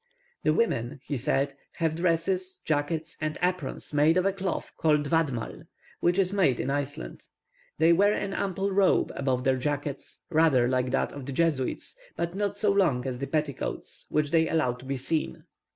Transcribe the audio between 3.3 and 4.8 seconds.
aprons made of a cloth